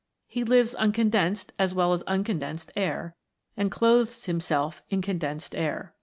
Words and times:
He 0.27 0.43
lives 0.43 0.73
on 0.73 0.93
condensed 0.93 1.53
as 1.59 1.75
well 1.75 1.93
as 1.93 2.01
uncondensed 2.07 2.71
air, 2.75 3.15
and 3.55 3.69
clothes 3.69 4.25
himself 4.25 4.81
in 4.89 5.03
condensed 5.03 5.53
air. 5.53 5.93